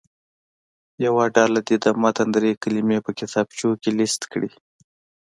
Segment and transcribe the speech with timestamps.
[1.05, 4.51] یوه ډله دې د متن دري کلمې په کتابچو کې لیست کړي.